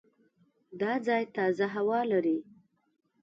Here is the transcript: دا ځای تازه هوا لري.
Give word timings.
دا 0.81 0.91
ځای 1.05 1.23
تازه 1.35 1.65
هوا 1.75 1.99
لري. 2.11 2.37